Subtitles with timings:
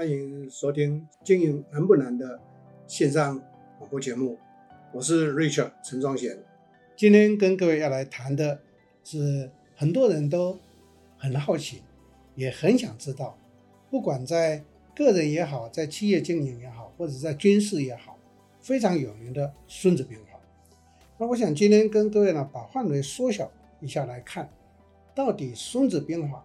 [0.00, 2.40] 欢迎收听《经营难不难》的
[2.86, 3.38] 线上
[3.78, 4.38] 广播节目，
[4.94, 6.42] 我是 Richard 陈宗贤。
[6.96, 8.62] 今天跟各位要来谈的
[9.04, 10.58] 是很多人都
[11.18, 11.82] 很好奇，
[12.34, 13.36] 也很想知道，
[13.90, 14.64] 不管在
[14.96, 18.16] 个人也好，在企业经营也好，或者在军事也好，
[18.58, 20.38] 非常有名的《孙子兵法》。
[21.18, 24.48] 那我想今天跟各位呢，把范围缩小一下来看，
[25.14, 26.38] 到底《孙子兵法》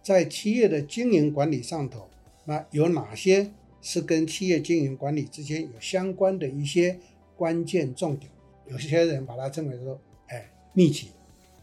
[0.00, 2.06] 在企业的经营管理上头。
[2.50, 3.48] 那有哪些
[3.80, 6.98] 是跟企业经营管理之间有相关的一些
[7.36, 8.28] 关键重点？
[8.66, 9.96] 有些人把它称为说，
[10.26, 11.10] 哎，秘籍。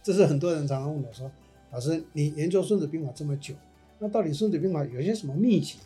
[0.01, 1.29] 这是很多人常常问我说，
[1.71, 3.53] 老师，你研究《孙子兵法》这么久，
[3.99, 5.79] 那到底《孙子兵法》有些什么秘籍？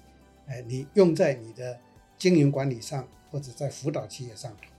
[0.46, 1.80] 哎，你用在你的
[2.20, 4.70] 经营管理上，或者在辅导企业上头？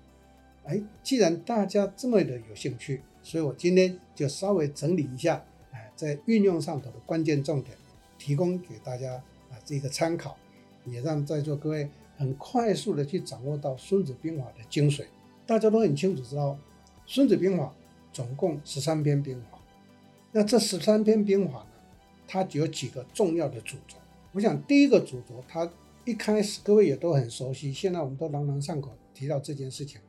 [0.67, 7.77] 哎，既然大家这么的有兴趣，所以我今天就稍微整理一下，哎，在运用上头的关键重点，
[8.17, 9.21] 提供给大家。
[9.53, 10.37] 啊，这个参考，
[10.87, 15.05] 也让在座各位很快速的去掌握到《孙子兵法》的精髓。
[15.47, 16.51] 大家都很清楚知道，
[17.07, 17.65] 《孙子兵法》
[18.13, 19.59] 总共十三篇兵法。
[20.33, 21.67] 那这十三篇兵法呢，
[22.27, 23.97] 它有几个重要的主轴。
[24.33, 25.71] 我想第一个主轴，它
[26.05, 30.01] 一开始各位也都很熟悉，现在我们都朗朗上口提到这件事情。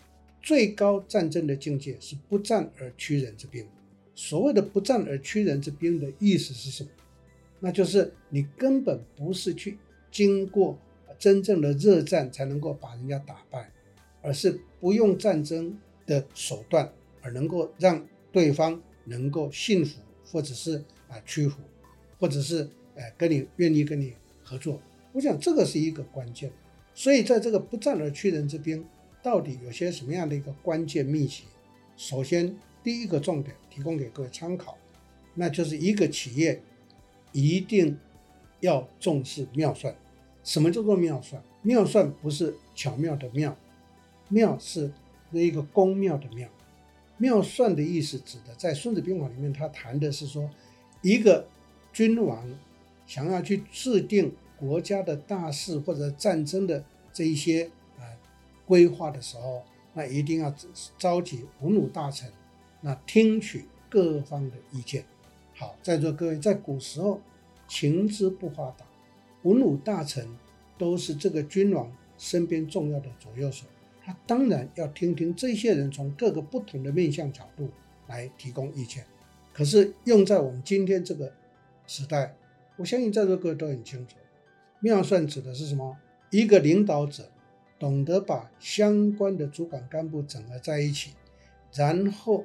[0.42, 3.66] 最高战争的境界是不战而屈人之兵。
[4.16, 6.90] 所谓的不战而屈人之兵的意思是什么？
[7.66, 9.78] 那就是你根本不是去
[10.12, 10.78] 经过
[11.18, 13.72] 真正的热战才能够把人家打败，
[14.22, 16.92] 而是不用战争的手段
[17.22, 20.76] 而能够让对方能够信服，或者是
[21.08, 21.62] 啊屈服，
[22.20, 24.78] 或者是哎跟你愿意跟你合作。
[25.14, 26.52] 我想这个是一个关键。
[26.94, 28.86] 所以在这个不战而屈人之兵，
[29.22, 31.44] 到底有些什么样的一个关键秘籍？
[31.96, 32.54] 首先
[32.84, 34.78] 第一个重点提供给各位参考，
[35.34, 36.62] 那就是一个企业。
[37.34, 38.00] 一定
[38.62, 39.94] 要重视妙算。
[40.44, 41.44] 什么叫做妙算？
[41.62, 43.58] 妙算不是巧妙的妙，
[44.30, 44.92] 妙是
[45.32, 46.48] 那一个宫庙的庙。
[47.18, 50.50] 妙算的意思指的，在《孙子兵法》里面，他谈的是说，
[51.02, 51.48] 一个
[51.94, 52.46] 君王
[53.06, 56.84] 想要去制定国家的大事或者战争的
[57.14, 58.04] 这一些啊
[58.66, 60.54] 规划的时候，那一定要
[60.98, 62.30] 召集文武大臣，
[62.82, 65.06] 那听取各方的意见。
[65.64, 67.22] 好，在座各位，在古时候，
[67.70, 68.86] 情之不发达，
[69.44, 70.28] 文武大臣
[70.78, 73.66] 都是这个君王身边重要的左右手，
[74.04, 77.70] 他当然要听听这些人从各个不同的面向角度
[78.08, 79.06] 来提供意见。
[79.54, 81.32] 可是用在我们今天这个
[81.88, 82.36] 时代，
[82.76, 84.18] 我相信在座各位都很清楚，
[84.82, 85.96] 妙算指的是什么？
[86.30, 87.32] 一个领导者
[87.80, 91.12] 懂得把相关的主管干部整合在一起，
[91.74, 92.44] 然后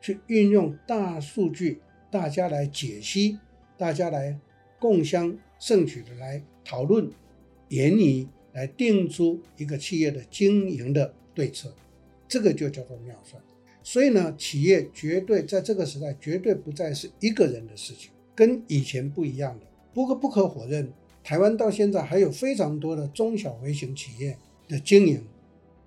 [0.00, 1.82] 去运用大数据。
[2.16, 3.38] 大家来解析，
[3.76, 4.40] 大家来
[4.80, 7.10] 共襄盛举的来讨论、
[7.68, 11.70] 研拟，来定出一个企业的经营的对策，
[12.26, 13.40] 这个就叫做妙算。
[13.82, 19.66] 所以呢，企业绝对在这个时代绝对不再是一个人的事情，跟以前不一样的。
[19.92, 20.90] 不过不可否认，
[21.22, 25.22] 台湾到现在还有非常多的中小微型企业的经营，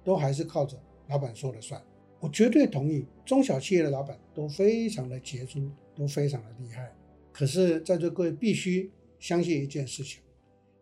[0.03, 1.81] 都还是靠着老板说了算。
[2.19, 5.67] 我绝对同意，中小企业的老板都非常的杰出。
[5.99, 6.95] 都非常的厉害，
[7.33, 8.89] 可是在座各位必须
[9.19, 10.21] 相信一件事情。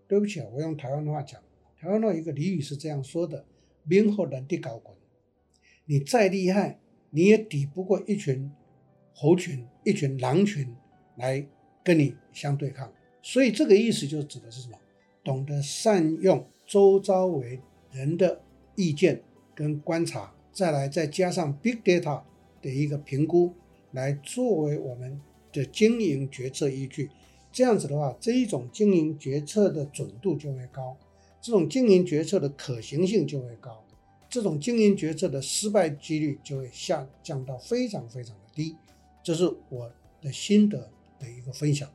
[0.08, 1.42] 对不起啊，我用台湾话讲，
[1.76, 3.44] 台湾的一个俚语是这样说的
[3.84, 4.96] ：“明后人的高官，
[5.86, 6.80] 你再厉害，
[7.10, 8.52] 你也抵不过一群
[9.12, 10.76] 猴群、一群狼群
[11.18, 11.46] 来
[11.84, 14.78] 跟你相对抗。”所以这个意思就指的是什么？
[15.24, 17.60] 懂得善用周遭为
[17.92, 18.42] 人的
[18.76, 19.22] 意见
[19.54, 22.24] 跟观察，再来再加上 big data
[22.62, 23.54] 的一个评估。
[23.92, 25.20] 来作为我们
[25.52, 27.10] 的经营决策依据，
[27.52, 30.96] 这样子的话，这一种经营决策的准度就会高，
[31.42, 33.84] 这种经营决策的可行性就会高，
[34.30, 38.76] 这种经营决策的失败几率就会下降到非常非常的低。
[39.24, 40.90] 这是我的心得
[41.20, 41.90] 的一个分享，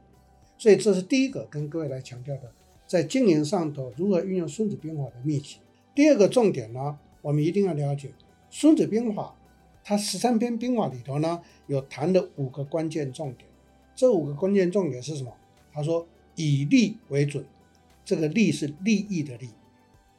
[0.58, 2.50] 所以这是第一个跟各位来强调的，
[2.87, 5.58] 在经营上头如何运用《孙子兵法》的秘籍。
[5.94, 8.08] 第二个重点呢，我们一定要了解
[8.50, 9.37] 《孙子兵法》。
[9.84, 13.49] 他十三篇兵法里头呢，有谈的五个关键重点。
[13.94, 15.32] 这五个关键重点是什么？
[15.73, 16.06] 他说
[16.37, 17.44] 以利为准，
[18.05, 19.49] 这个利是利益的利。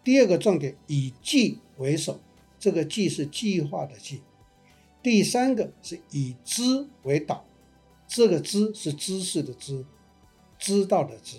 [0.03, 2.19] 第二个重点以计为首，
[2.59, 4.21] 这个计是计划的计。
[5.01, 7.45] 第三个是以知为导，
[8.07, 9.85] 这个知是知识的知，
[10.59, 11.37] 知道的知。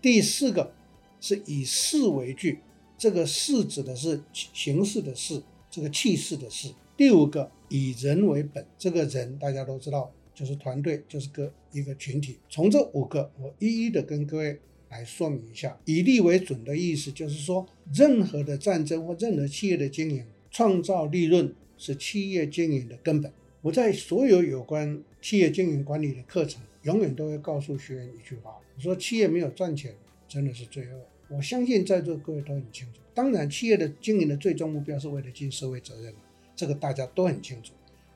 [0.00, 0.72] 第四个
[1.20, 2.60] 是以势为据，
[2.96, 6.72] 这个势指的是形势的势，这个气势的势。
[6.96, 12.36] 第五个以人为本，这个人大家都知道，就是团队，就是个一个群体。
[12.50, 14.58] 从这五个，我一一的跟各位
[14.90, 15.80] 来说明一下。
[15.86, 23.32] 以利为准的意思就是说，任何的战争或任何企业的经营，创造利润是企业经营的根本。
[23.62, 29.94] 我在所有有关企业经营管理的课程，永远都会告诉学员一句话：我说企业没有赚钱，
[30.28, 31.00] 真的是罪恶。
[31.34, 33.00] 我相信在座各位都很清楚。
[33.14, 36.12] 当然，企业的经营的最终目标是为了尽社会责任，
[36.62, 37.72] 这个大家都很清楚。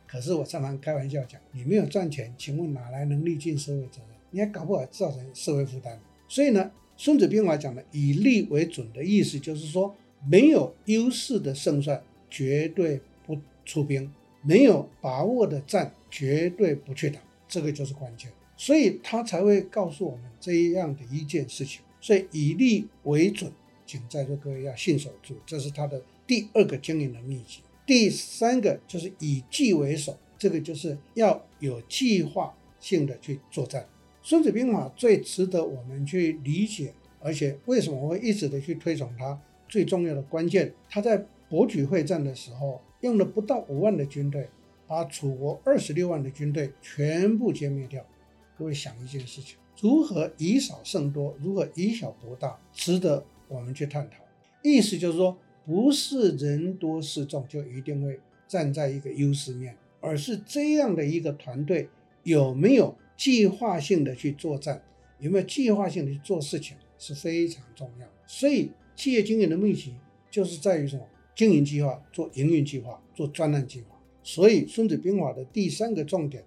[0.06, 4.16] 可是我常常开玩笑讲，你没有赚钱，请问哪来能力尽社会责任？
[4.30, 6.00] 你还搞不好造成社会负担。
[6.28, 6.64] 所以呢，
[6.96, 9.92] 《孙子兵法》讲的“以利为准”的意思就是说，
[10.30, 12.00] 没有优势的胜算
[12.30, 14.08] 绝对不出兵，
[14.42, 17.18] 没有把握的战绝对不去打，
[17.48, 18.30] 这个就是关键。
[18.56, 21.82] 所以他才会告诉我们这样的一件事情。
[22.00, 23.50] 所以以利为准，
[23.84, 27.58] 请在座各位要信守住，这是他的第二个经营的秘籍。
[27.86, 33.86] 第三个就是以计为首，这个就是要有计划性的去作战。
[34.22, 39.40] 孙子兵法最值得我们去理解，而且为什么会一直的去推崇它？
[39.68, 44.48] 最重要的关键，他在博举会战的时候用了不到五万的军队，
[44.88, 48.04] 把楚国二十六万的军队全部歼灭掉。
[48.58, 51.36] 各位想一件事情：如何以少胜多？
[51.40, 52.58] 如何以小博大？
[52.72, 54.16] 值得我们去探讨。
[54.62, 55.38] 意思就是说。
[55.66, 61.88] 不是人多势众就一定会站在一个优势面，而是这样的一个团队
[62.22, 64.80] 有没有计划性的去作战，
[65.18, 68.06] 有没有计划性的去做事情是非常重要。
[68.26, 69.94] 所以企业经营的秘籍
[70.30, 71.02] 就是在于什么？
[71.34, 74.00] 经营计划、做营运计划、做专案计划。
[74.22, 76.42] 所以《孙子兵法》的第三个重点，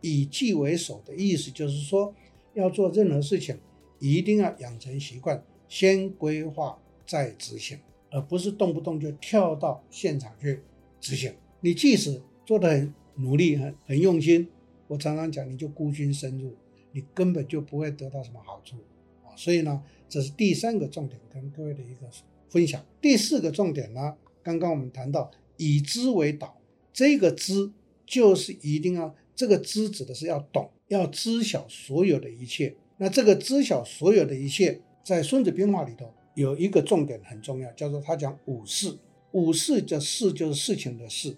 [0.00, 2.12] 以计为首的意思就是说，
[2.54, 3.58] 要做任何事情，
[4.00, 7.78] 一定要养成习惯，先规划再执行。
[8.12, 10.60] 而不是动不动就跳到现场去
[11.00, 11.32] 执行。
[11.60, 14.46] 你即使做得很努力、很很用心，
[14.86, 16.54] 我常常讲，你就孤军深入，
[16.92, 18.76] 你根本就不会得到什么好处
[19.24, 19.32] 啊。
[19.34, 22.08] 所以呢，这是第三个重点，跟各位的一个
[22.50, 22.84] 分享。
[23.00, 26.60] 第四个重点呢，刚刚我们谈到以知为导，
[26.92, 27.72] 这个知
[28.04, 32.76] 就是一定要这个知指的是要懂，要知晓所有的一切。
[32.98, 36.12] 那这个知晓所有的一切，在《孙子兵法》里头。
[36.34, 38.96] 有一个重点很重要，叫做他讲五事。
[39.32, 41.36] 五事的事就是事情的事。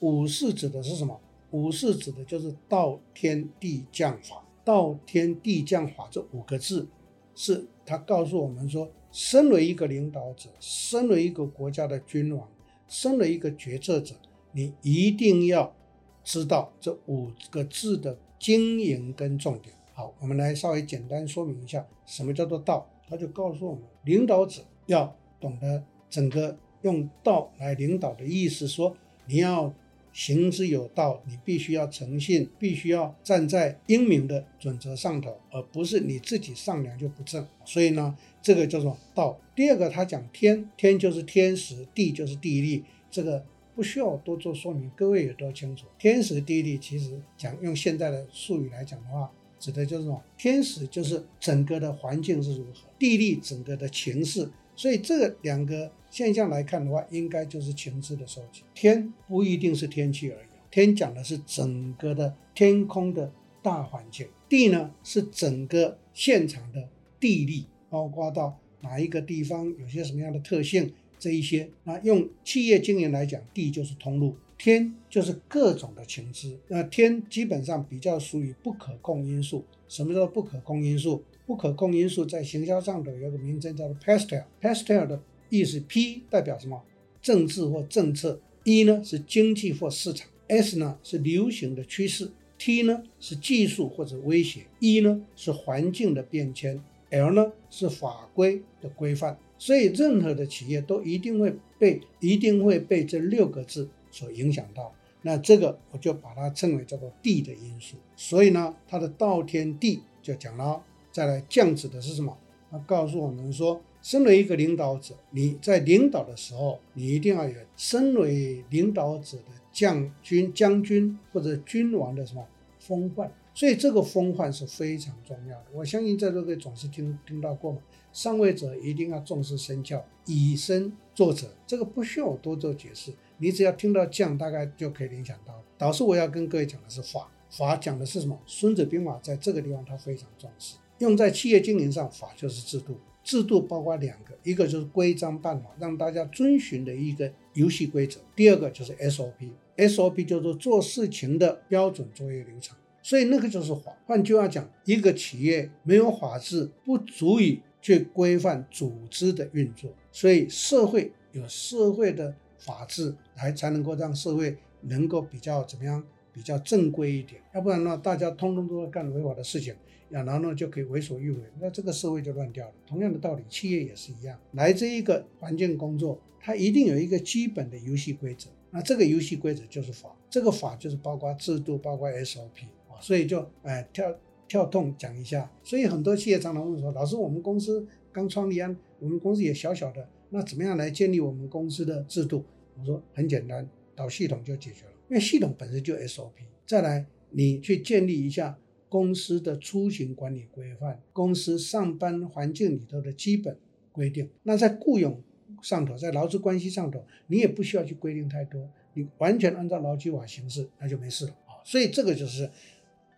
[0.00, 1.20] 五事指的是什么？
[1.50, 4.44] 五事指的就是道、天、地、将、法。
[4.62, 6.86] 道、天、地、将、法这五个字，
[7.34, 12.46] 是他告诉我们说，身为一个领导者，身为一个国家的君王，
[12.86, 14.14] 身为一个决策者，
[14.52, 15.74] 你一定要
[16.22, 19.74] 知道这五个字的经营跟重点。
[19.94, 22.86] 好，我们来稍微简单说明一下，什么叫做道。
[23.10, 28.96] 他就告诉我们，领导者要懂得整个用道来领导的意思，说
[29.26, 29.74] 你要
[30.12, 37.44] 行之有道，你必须要诚信，必须要站在英明的准则上头，而不是你自己上梁就不正。
[37.64, 39.38] 所以呢，这个叫做道。
[39.54, 45.86] 第二个，他讲天，天就是天时，地就是地利，这个不需要多做说明，各位也都清楚。
[45.98, 49.30] 天时地利其实讲用现在的术语来讲的话。
[49.60, 50.20] 指的就是什么？
[50.36, 54.50] 天时就是整个的环境是如何，地利整个的情势。
[54.74, 58.62] 所以这两个现象来看的话，应该就是情势的收集。
[58.74, 63.30] 天不一定是天气而已，天讲的是整个的天空的
[63.62, 64.26] 大环境。
[64.48, 66.88] 地呢是整个现场的
[67.20, 71.68] 地利，包括到哪一个地方有些什么样的特性，这一些。
[71.84, 74.34] 那用企业经营来讲，地就是通路。
[74.62, 79.64] 天就是各种的情资，那天基本上比较属于不可控因素。
[79.88, 81.24] 什么叫不可控因素？
[81.46, 86.82] 不可控因素在行销上的有个名称叫做 Pastel，Pastel 的意思，P 代表什么？
[87.22, 99.38] 政治或政策，E 呢是经济或市场，S 呢是流行的趋势，T 呢是技术或者威胁，E 呢是环境的变迁，L 呢是法规的规范。
[99.56, 103.88] 所以任何的企业都一定会被一定会被这六个字。
[104.10, 107.96] 所影响到，那这个我就把它称为叫做地的因素。
[108.16, 110.82] 所以呢，它的道天地就讲了。
[111.12, 112.38] 再来降指的是什么？
[112.70, 122.46] 他告诉我们说，身为一个领导者，你在领导的时候，你一定要有身为领导者的将军、将军或者君王的什么
[122.78, 123.32] 风范。
[123.52, 125.64] 所以这个风范是非常重要的。
[125.72, 127.78] 我相信在座各位总是听听到过嘛。
[128.12, 131.48] 上位者一定要重视身教，以身作则。
[131.66, 133.12] 这个不需要我多做解释。
[133.40, 135.60] 你只要听到将，大概就可以联想到。
[135.76, 138.38] 导师，我要跟各位讲的是法，法讲的是什么？
[138.46, 142.96] 孙子兵法在这个地方他非常重视，用在企业经营上，法就是制度。
[143.22, 152.74] 制度包括两个，一个就是规章办法，让大家遵循的一个游戏规则；第二个就是 SOP，SOP 就是做事情的标准作业流程。
[153.02, 153.92] 所以那个就是法。
[154.06, 159.90] 换句话讲，一个企业没有法治，不足以去规范组织的运作。
[160.10, 166.00] 所以社会有社会的法治，来才能够让社会能够比较怎么样，
[166.32, 167.42] 比较正规一点。
[167.52, 169.74] 要不然呢，大家通通都在干违法的事情。
[170.10, 172.72] 然后呢，就可以为所欲为，那这个社会就乱掉了。
[172.84, 174.36] 同样的道理，企业也是一样。
[174.54, 178.50] 来这一个环境工作，它一定有一个基本的游戏规则。
[178.72, 182.98] 那这个游戏规则就是法，这个法就是包括制度，包括 SOP 啊。
[183.00, 184.12] 所以就哎跳
[184.48, 185.48] 跳痛讲一下。
[185.62, 192.44] 所以很多企业常常问说：“老师，我们公司刚创立啊，我们公司也小小的，那怎么样来建立我们公司的制度？”
[192.78, 196.30] 我说很简单，导系统就解决了，因为系统本身就 SOP。
[196.66, 198.58] 再来，你去建立一下。
[198.90, 203.56] 公司的出行管理规范，公司上班环境里头的基本
[203.92, 204.28] 规定。
[204.42, 205.22] 那在雇佣
[205.62, 211.62] 上头，在劳资关系上头，你也不需要去规定太多，你完全按照劳基法行事，那就没事了啊。
[211.64, 212.50] 所以这个就是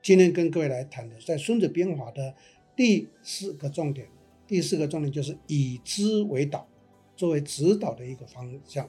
[0.03, 2.35] 今天跟各位来谈的，在《孙子兵法》的
[2.77, 4.07] 第四个重点。
[4.47, 6.69] 第四个重点就是以知为导，
[7.17, 8.89] 作为指导的一个方向。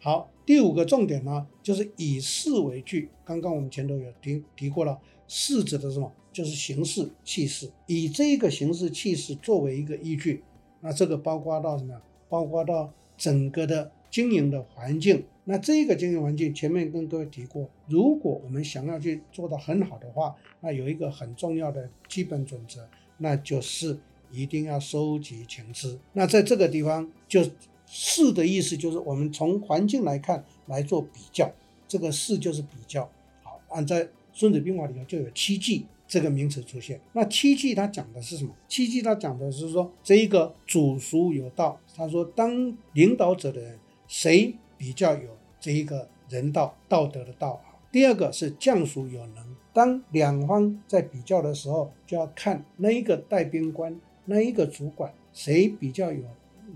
[0.00, 3.08] 好，第五个重点呢，就是以事为据。
[3.24, 4.98] 刚刚我们前头有提提过了。
[5.26, 6.12] 事指的是什么？
[6.30, 10.44] 就是形势气势，以这个形势气势作为一个依据，
[10.82, 11.98] 那这个包括到什么？
[12.28, 15.24] 包括到整个的经营的环境。
[15.44, 23.98] 那这个经营环境前面跟各位提过，如果我们想要去做到很好的话，那有一个很重要的基本准则，那就是
[24.34, 25.98] 一定要收集情资。
[26.14, 27.44] 那在这个地方，就
[27.86, 31.50] 是的意思就是我们从环境来看来做比较，
[31.86, 33.08] 这个是就是比较。
[33.42, 34.08] 好，按在。
[34.36, 37.00] 《孙子兵法》里头就有七计这个名词出现。
[37.12, 38.52] 那七计它讲的是什么？
[38.66, 41.78] 七计它讲的是说，这一个主孰有道。
[41.94, 47.78] 他说，当领导者的人谁比较有这一个人道、道德的道啊？
[47.92, 49.54] 第二个是将孰有能。
[49.72, 56.22] 当两方在比较的时候，就要看那一个带兵官、那一个主管谁比较有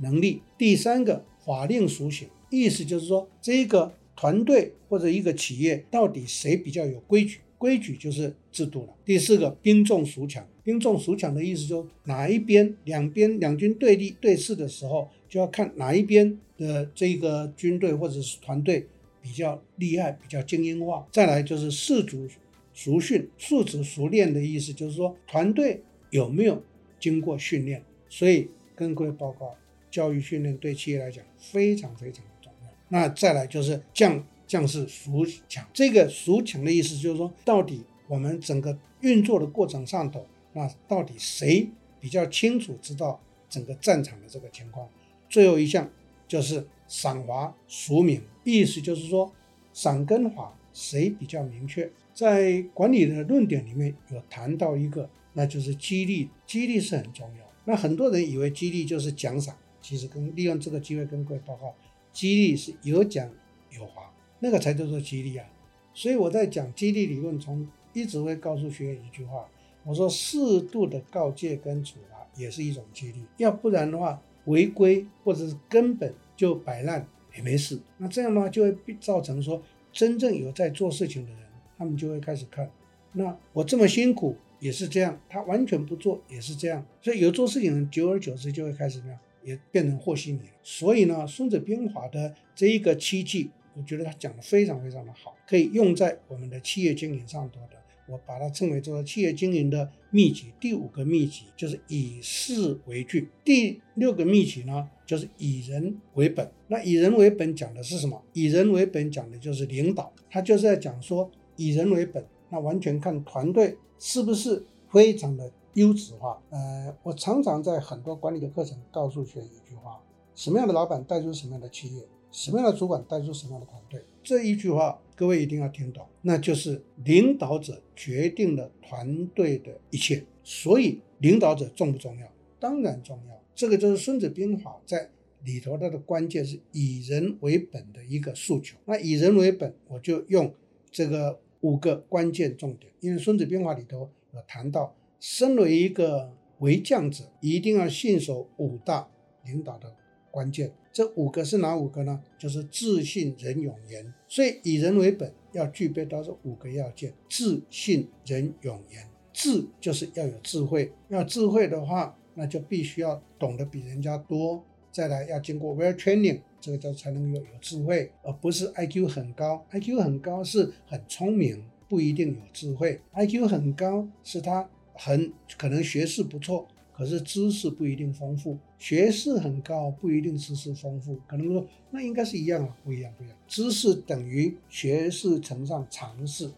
[0.01, 0.43] 能力。
[0.57, 7.41] 第三个法令孰行，意思就是说，这个团队或者一个企业到底谁比较有规矩？
[7.57, 8.89] 规矩就是制度了。
[9.05, 10.47] 第四个，兵重孰强？
[10.63, 18.87] 兵重孰强的意思就是哪一边两边两军对立对峙的时候，就要看哪一边的这个军队或者是团队
[19.21, 21.05] 比较厉害，比较精英化。
[21.11, 22.29] 再来就是士卒
[22.73, 23.29] 熟训？
[23.39, 26.63] 士卒孰练的意思就是说团队有没有
[26.99, 27.83] 经过训练。
[28.09, 29.55] 所以跟各位报告，
[29.91, 32.71] 教育训练对企业来讲非常非常的重要。
[32.89, 34.25] 那再来就是将。
[34.49, 35.63] 将士孰强？
[35.75, 41.69] 这个孰强的意思就是说，到底我们整个运作的过程上头，那到底谁
[42.01, 44.89] 比较清楚知道整个战场的这个情况？
[45.29, 45.91] 最后一项
[46.27, 49.31] 就是赏罚孰明，意思就是说，
[49.75, 51.91] 赏跟罚谁比较明确？
[52.15, 57.45] 在管理的论点里面有谈到一个，那就是激励，激励是很重要。
[57.65, 61.75] 那很多人以为激励就是奖赏，其实跟利用这个机会跟各位报告，
[62.13, 63.29] 激励是有奖
[63.73, 64.13] 有罚。
[64.39, 65.45] 那个才叫做激励啊！
[65.93, 69.45] 所以我在讲激励理论，从一直会告诉学员一句话：
[69.85, 77.05] 我说适度的告诫跟处罚也是一种激励，要不然的话，违规或者是根本就摆烂
[77.37, 77.81] 也没事。
[77.97, 79.61] 那这样的话就会造成说，
[79.93, 81.41] 真正有在做事情的人，
[81.77, 82.71] 他们就会开始看，
[83.13, 90.55] 那我这么辛苦也是这样，他完全不做也是这样，所以有做事情的人，久而久之就会开始怎么样，也变成和稀泥了。
[90.63, 93.51] 所以呢，《孙子兵法》的这一个七计。
[93.75, 97.79] 我觉得他讲的非常非常的好，可以用在我们的企业经营上头的。
[98.09, 100.53] 我把它称为做企业经营的秘籍。
[100.59, 103.29] 第五个秘籍就是以事为据。
[103.45, 106.47] 第六个秘籍呢，就是以人为本。
[106.67, 108.23] 那以人为本讲的是什么？
[108.35, 110.13] 以人为本讲的就是领导。
[110.31, 116.39] 他就是在讲说以人为本，那完全看团队是不是非常的优质化。
[116.51, 119.99] 呃，我常常在很多管理的课程告诉学员一句话：
[120.35, 122.05] 什么样的老板带出什么样的企业。
[122.31, 124.05] 什么样的主管带出什么样的团队？
[124.23, 130.23] 这一句话各位一定要听懂，那就是领导者决定了团队的一切。
[130.45, 132.27] 所以领导者重不重要？
[132.61, 133.38] 当然重要。
[133.59, 135.11] 这个就是《孙子兵法》在
[135.43, 138.79] 里头它的关键是以人为本的一个诉求。
[138.85, 140.55] 那以人为本，我就用
[140.93, 149.11] 这个五个关键重点，因为《孙子兵法》里头有谈到，身为一个为将者，一定要信守五大
[149.45, 149.93] 领导的
[150.31, 150.73] 关键。
[150.93, 152.23] 这五个是哪五个呢？
[152.39, 154.15] 就是自、信、仁、勇、严。
[154.29, 159.05] 所以以人为本，要具备到这五个要件：自、信、仁、勇、严。
[159.33, 164.65] 智就是要有智慧，要智慧的话，那就必须要懂得比人家多。
[164.93, 169.67] 再来要经过 well training，这个叫才能有有智慧，而不是 IQ 很高。
[169.73, 173.01] IQ 很高是很聪明，不一定有智慧。
[173.13, 176.67] IQ 很高是他很可能学识不错。
[176.93, 181.17] 可是知识不一定丰富，学识很高不一定知识丰富。
[181.29, 183.37] 可能说那应该是一样啊，不一样，不一样。
[183.47, 186.51] 知识等于学识乘上常识，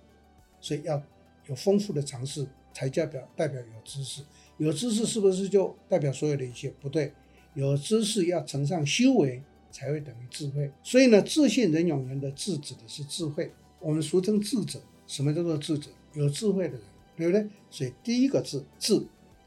[0.58, 1.02] 所以要
[1.46, 4.22] 有丰富的常识才代表代表有知识。
[4.60, 6.70] 有知识是不是就代表所有的一切？
[6.80, 7.10] 不对，
[7.54, 10.70] 有知识要乘上修为才会等于智慧。
[10.82, 13.50] 所以呢，智信仁勇严的智指的是智慧，
[13.80, 14.78] 我们俗称智者。
[15.06, 15.90] 什么叫做智者？
[16.12, 16.82] 有智慧的人，
[17.16, 17.46] 对不对？
[17.70, 19.02] 所以第一个智智。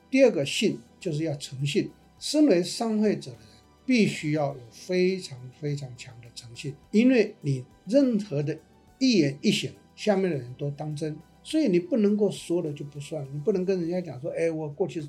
[0.09, 3.47] 第二个信就是要诚信，身为商会者的人，
[3.85, 8.57] 必须要有非常非常强的诚信，因为你任何的
[8.97, 15.03] 一言一行，下面的人都当真，所以你不能够说了就不算，你不能跟人家讲说，哎，我过去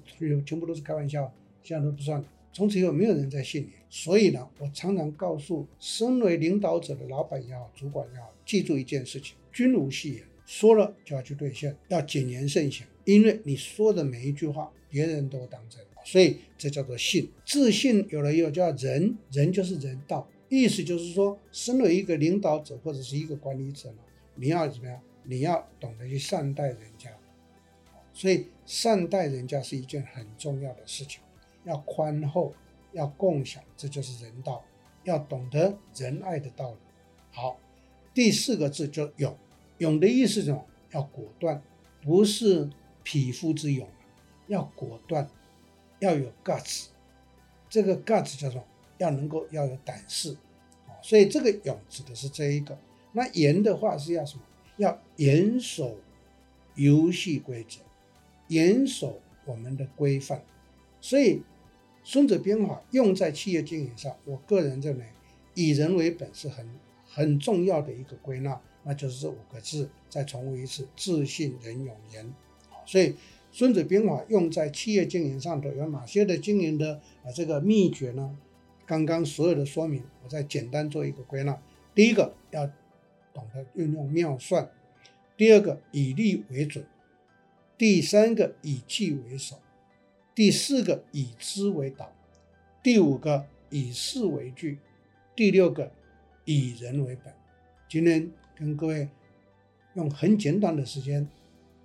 [0.45, 2.23] 全部都是开玩笑，现在都不算，
[2.53, 3.69] 从此以后没有人再信你。
[3.89, 14.71] 所以呢，我常常告诉身为领导者的老板也好，主管也好，记住一件事情：君无戏言，说了就要去兑现，要谨言慎行，因为你说的每一句话。
[14.91, 17.29] 别人都当真，所以这叫做信。
[17.45, 23.97] 自信有了以后叫仁，仁就是人道，意思就是说，身为一个领导者或者是一个管理者呢，
[24.37, 25.01] 你要怎么样？
[25.25, 27.11] 你要懂得去善待人家，
[28.13, 31.21] 所以善待人家是一件很重要的事情。
[31.65, 32.55] 要宽厚，
[32.93, 34.65] 要共享，这就是人道。
[35.03, 36.79] 要懂得仁爱的道理。
[37.31, 37.59] 好，
[38.15, 39.37] 第四个字叫勇，
[39.79, 40.65] 勇的意思是什么？
[40.93, 41.63] 要果断，
[42.03, 42.71] 不是
[43.03, 43.89] 匹夫之勇。
[44.47, 45.29] 要果断，
[46.01, 46.87] 要有 guts，
[47.69, 48.63] 这个 guts 叫做
[48.99, 50.37] 要能够要有胆识，
[51.03, 52.79] 所以这个勇指的是这一个。
[53.13, 54.43] 那严的话是要什么？
[54.77, 55.97] 要严守
[56.75, 57.81] 游戏规则，
[58.49, 60.43] 严守我们的规范。
[61.01, 61.37] 所以
[62.03, 65.05] 《孙子兵法》用在企业经营上，我个人认为
[65.55, 66.69] 以人为本是很
[67.07, 69.89] 很重要的一个归纳，那就是这五个字。
[70.09, 72.33] 再重复一次：自信人勇言。
[72.87, 73.15] 所以。
[73.57, 78.37] 孙子兵法用在企业经营上头有哪些的经营的啊这个秘诀呢？
[78.85, 81.57] 刚刚所有的说明，我再简单做一个归纳。
[81.95, 82.69] 第一个要
[83.35, 84.71] 懂得运用妙算，
[85.37, 86.87] 第二个以利为准，
[87.77, 89.61] 第三个以计为首，
[90.35, 92.11] 第四个以资为导，
[92.83, 94.79] 第五个以事为据，
[95.37, 95.93] 第六个
[96.45, 97.35] 以人为本。
[97.89, 99.09] 今天跟各位
[99.95, 101.29] 用很简短的时间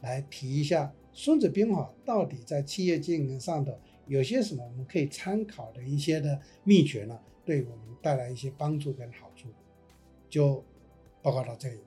[0.02, 0.94] 来提一下。
[1.12, 7.20] 孙子兵法到底在企业经营上的有些什么我们可以参考的一些的秘诀呢？
[7.44, 9.50] 对我们带来一些帮助跟好处，
[10.30, 10.64] 就
[11.22, 11.80] 报告到这里。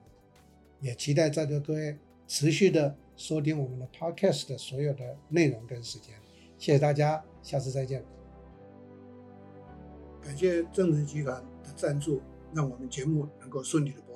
[0.81, 6.15] 也期待在座各位持续的收听我们的 Podcast 的所有的内容跟时间。
[6.59, 8.05] 谢谢大家，下次再见。
[10.21, 12.21] 感谢正成集团的赞助，
[12.53, 14.12] 让我们节目能够顺利的播。